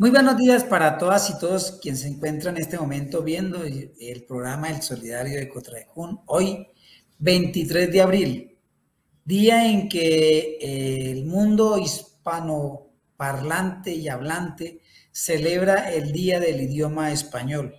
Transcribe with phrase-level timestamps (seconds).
[0.00, 4.24] Muy buenos días para todas y todos quienes se encuentran en este momento viendo el
[4.26, 6.22] programa El Solidario de Cotrajún.
[6.24, 6.68] Hoy,
[7.18, 8.58] 23 de abril,
[9.26, 14.80] día en que eh, el mundo hispanoparlante y hablante
[15.12, 17.74] celebra el Día del Idioma Español.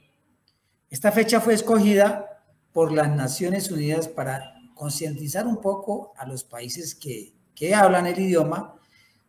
[0.92, 6.94] Esta fecha fue escogida por las Naciones Unidas para concientizar un poco a los países
[6.94, 8.76] que, que hablan el idioma,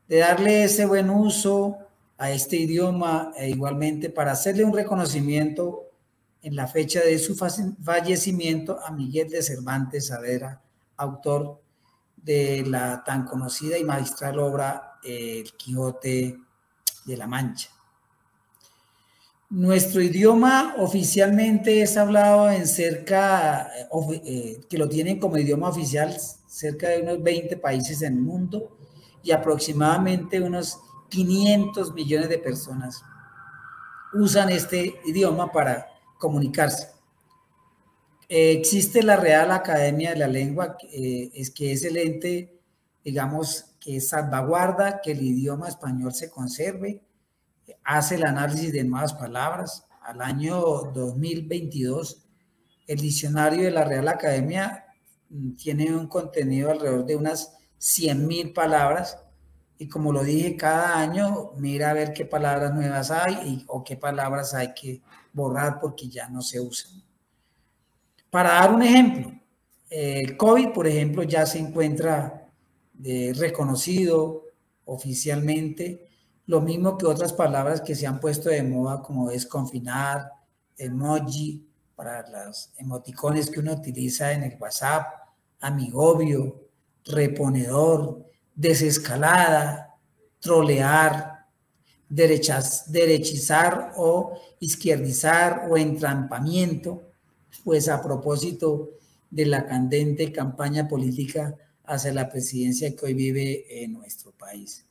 [0.08, 1.88] de darle ese buen uso,
[2.22, 5.88] a este idioma e igualmente para hacerle un reconocimiento
[6.40, 10.62] en la fecha de su fallecimiento a Miguel de Cervantes Saavedra,
[10.98, 11.60] autor
[12.14, 16.38] de la tan conocida y magistral obra El Quijote
[17.04, 17.70] de la Mancha.
[19.50, 23.68] Nuestro idioma oficialmente es hablado en cerca,
[24.24, 28.78] eh, que lo tienen como idioma oficial, cerca de unos 20 países en el mundo
[29.24, 30.78] y aproximadamente unos
[31.12, 33.04] 500 millones de personas
[34.14, 35.86] usan este idioma para
[36.18, 36.88] comunicarse.
[38.28, 42.58] existe la Real Academia de la Lengua, eh, es que es el ente,
[43.04, 47.02] digamos, que salvaguarda que el idioma español se conserve,
[47.84, 49.84] hace el análisis de nuevas palabras.
[50.00, 50.60] Al año
[50.94, 52.24] 2022,
[52.86, 54.86] el diccionario de la Real Academia
[55.28, 59.18] mm, tiene un contenido alrededor de unas 100.000 palabras
[59.82, 63.96] y como lo dije, cada año mira a ver qué palabras nuevas hay o qué
[63.96, 65.02] palabras hay que
[65.32, 67.02] borrar porque ya no se usan.
[68.30, 69.32] Para dar un ejemplo,
[69.90, 72.48] el COVID, por ejemplo, ya se encuentra
[73.02, 74.44] eh, reconocido
[74.84, 76.08] oficialmente,
[76.46, 80.30] lo mismo que otras palabras que se han puesto de moda como desconfinar,
[80.76, 81.66] emoji,
[81.96, 85.08] para los emoticones que uno utiliza en el WhatsApp,
[85.58, 86.68] amigobio,
[87.04, 89.96] reponedor, desescalada,
[90.40, 91.46] trolear,
[92.08, 97.02] derechas, derechizar o izquierdizar o entrampamiento,
[97.64, 98.90] pues a propósito
[99.30, 104.86] de la candente campaña política hacia la presidencia que hoy vive en nuestro país.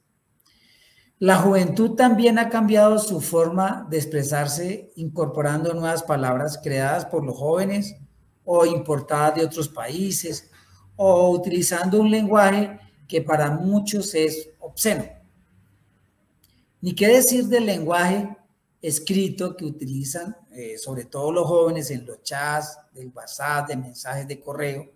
[1.19, 7.37] La juventud también ha cambiado su forma de expresarse incorporando nuevas palabras creadas por los
[7.37, 7.95] jóvenes
[8.43, 10.49] o importadas de otros países
[10.95, 12.79] o utilizando un lenguaje
[13.11, 15.03] que para muchos es obsceno.
[16.79, 18.37] Ni qué decir del lenguaje
[18.81, 24.25] escrito que utilizan eh, sobre todo los jóvenes en los chats, del WhatsApp, de mensajes
[24.29, 24.93] de correo,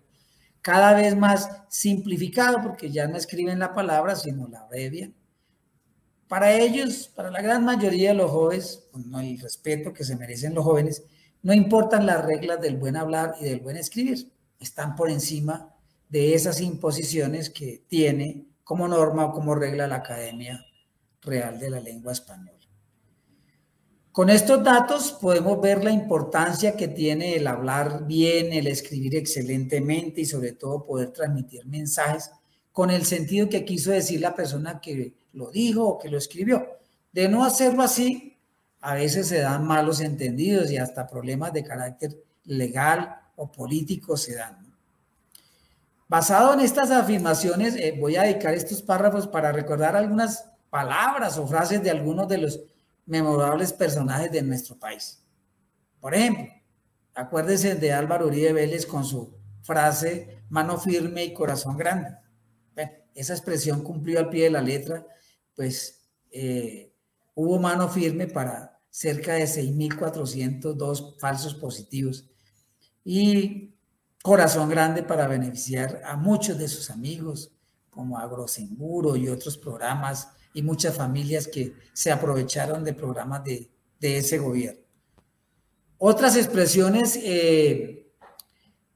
[0.62, 5.14] cada vez más simplificado porque ya no escriben la palabra sino la abrevian.
[6.26, 10.54] Para ellos, para la gran mayoría de los jóvenes, con el respeto que se merecen
[10.54, 11.04] los jóvenes,
[11.42, 15.75] no importan las reglas del buen hablar y del buen escribir, están por encima
[16.08, 20.64] de esas imposiciones que tiene como norma o como regla la Academia
[21.22, 22.56] Real de la Lengua Española.
[24.16, 30.22] Con estos datos podemos ver la importancia que tiene el hablar bien, el escribir excelentemente
[30.22, 32.30] y sobre todo poder transmitir mensajes
[32.72, 36.66] con el sentido que quiso decir la persona que lo dijo o que lo escribió.
[37.12, 38.38] De no hacerlo así,
[38.80, 44.34] a veces se dan malos entendidos y hasta problemas de carácter legal o político se
[44.34, 44.65] dan.
[46.08, 51.46] Basado en estas afirmaciones, eh, voy a dedicar estos párrafos para recordar algunas palabras o
[51.46, 52.60] frases de algunos de los
[53.06, 55.24] memorables personajes de nuestro país.
[56.00, 56.46] Por ejemplo,
[57.14, 62.16] acuérdense de Álvaro Uribe Vélez con su frase mano firme y corazón grande.
[63.14, 65.06] esa expresión cumplió al pie de la letra,
[65.54, 66.92] pues eh,
[67.34, 72.28] hubo mano firme para cerca de 6.402 falsos positivos.
[73.04, 73.75] Y
[74.26, 77.52] corazón grande para beneficiar a muchos de sus amigos,
[77.90, 83.70] como Agroseguro y otros programas, y muchas familias que se aprovecharon de programas de,
[84.00, 84.80] ese gobierno.
[85.98, 88.10] Otras expresiones eh,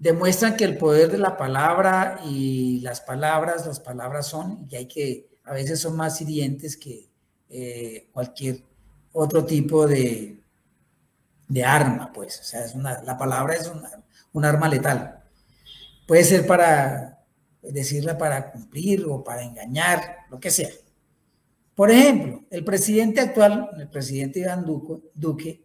[0.01, 4.87] demuestran que el poder de la palabra y las palabras, las palabras son, y hay
[4.87, 7.09] que, a veces son más hirientes que
[7.49, 8.65] eh, cualquier
[9.13, 10.43] otro tipo de,
[11.47, 12.41] de arma, pues.
[12.41, 12.67] O sea,
[13.05, 13.71] la palabra es
[14.33, 15.20] un arma letal.
[16.11, 17.23] Puede ser para
[17.63, 20.71] decirla para cumplir o para engañar, lo que sea.
[21.77, 24.67] Por ejemplo, el presidente actual, el presidente Iván
[25.15, 25.63] Duque,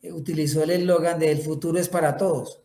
[0.00, 2.62] eh, utilizó el eslogan de El futuro es para todos,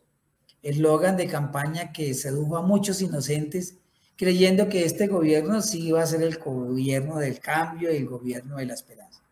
[0.62, 3.78] eslogan de campaña que sedujo a muchos inocentes
[4.14, 8.58] creyendo que este gobierno sí iba a ser el gobierno del cambio y el gobierno
[8.58, 9.24] de la esperanza.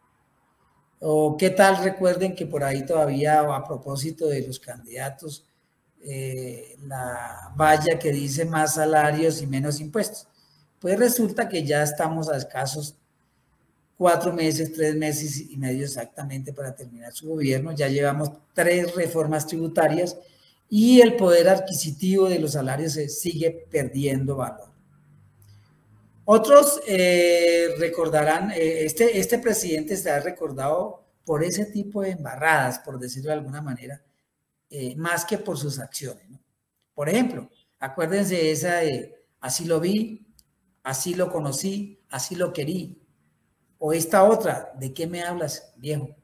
[0.99, 5.47] O qué tal recuerden que por ahí todavía a propósito de los candidatos
[6.09, 10.29] eh, la valla que dice más salarios y menos impuestos.
[10.79, 12.97] Pues resulta que ya estamos a escasos
[13.99, 17.73] cuatro meses, tres meses y medio exactamente para terminar su gobierno.
[17.73, 20.17] Ya llevamos tres reformas tributarias
[20.69, 24.69] y el poder adquisitivo de los salarios se sigue perdiendo valor.
[26.25, 32.79] Otros eh, recordarán, eh, este, este presidente se ha recordado por ese tipo de embarradas,
[32.81, 34.03] por decirlo de alguna manera,
[34.71, 36.27] eh, más que por sus acciones.
[36.95, 40.27] Por ejemplo, acuérdense esa de así lo vi,
[40.83, 43.03] así lo conocí, así lo querí.
[43.79, 46.17] O esta otra, ¿de qué me hablas, viejo?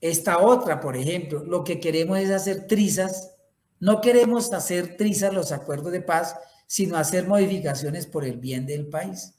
[0.00, 3.34] Esta otra, por ejemplo, lo que queremos es hacer trizas.
[3.78, 8.88] No queremos hacer trizas los acuerdos de paz, sino hacer modificaciones por el bien del
[8.88, 9.34] país.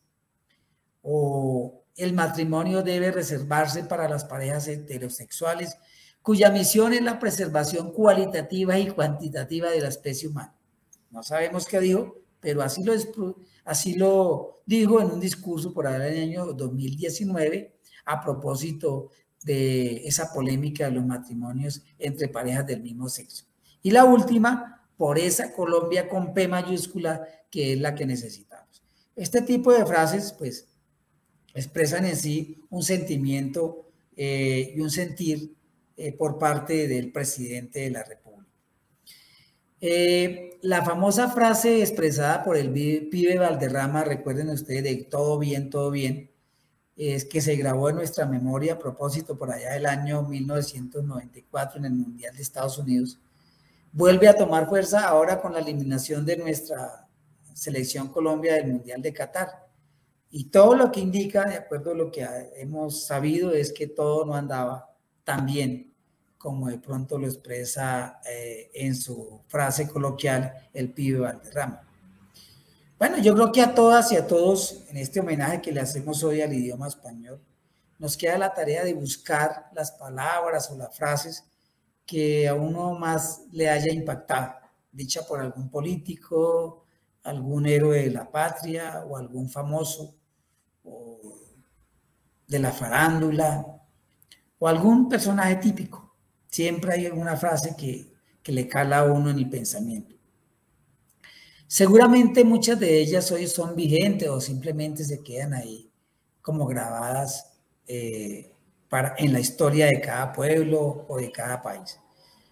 [1.01, 5.77] O el matrimonio debe reservarse para las parejas heterosexuales,
[6.23, 10.55] cuya misión es la preservación cualitativa y cuantitativa de la especie humana.
[11.11, 12.93] No sabemos qué dijo, pero así lo,
[13.65, 17.75] así lo dijo en un discurso por allá en el año 2019
[18.05, 19.09] a propósito
[19.43, 23.45] de esa polémica de los matrimonios entre parejas del mismo sexo.
[23.81, 28.81] Y la última, por esa Colombia con P mayúscula que es la que necesitamos.
[29.15, 30.69] Este tipo de frases, pues,
[31.53, 35.53] expresan en sí un sentimiento eh, y un sentir
[35.95, 38.23] eh, por parte del presidente de la República.
[39.85, 45.91] Eh, la famosa frase expresada por el pibe Valderrama, recuerden ustedes, de todo bien, todo
[45.91, 46.31] bien,
[46.95, 51.85] es que se grabó en nuestra memoria a propósito por allá del año 1994 en
[51.85, 53.19] el Mundial de Estados Unidos,
[53.91, 57.09] vuelve a tomar fuerza ahora con la eliminación de nuestra
[57.53, 59.67] selección Colombia del Mundial de Qatar.
[60.29, 62.25] Y todo lo que indica, de acuerdo a lo que
[62.55, 64.92] hemos sabido, es que todo no andaba
[65.23, 65.93] tan bien
[66.37, 71.87] como de pronto lo expresa eh, en su frase coloquial el pibe Valderrama.
[72.99, 76.23] Bueno, yo creo que a todas y a todos, en este homenaje que le hacemos
[76.23, 77.41] hoy al idioma español,
[77.97, 81.45] nos queda la tarea de buscar las palabras o las frases
[82.05, 84.55] que a uno más le haya impactado,
[84.91, 86.83] dicha por algún político,
[87.23, 90.13] algún héroe de la patria o algún famoso
[90.83, 91.19] o
[92.47, 93.82] de la farándula
[94.63, 96.15] o algún personaje típico.
[96.47, 98.13] Siempre hay alguna frase que,
[98.49, 100.15] le cala a uno en el pensamiento.
[101.67, 105.91] Seguramente muchas de ellas hoy son vigentes o simplemente se quedan ahí
[106.41, 107.57] como grabadas
[107.87, 108.53] eh,
[108.87, 111.99] para, en la historia de cada pueblo o de cada país.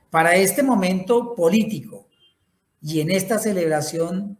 [0.09, 2.09] Para este momento político
[2.81, 4.37] y en esta celebración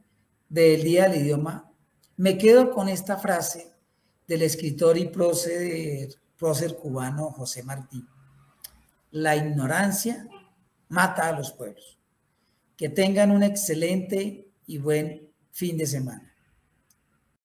[0.49, 1.71] del Día del Idioma,
[2.17, 3.71] me quedo con esta frase
[4.27, 6.09] del escritor y prócer,
[6.41, 8.03] prócer cubano José Martí.
[9.11, 10.27] La ignorancia
[10.89, 11.99] mata a los pueblos.
[12.75, 16.30] Que tengan un excelente y buen fin de semana.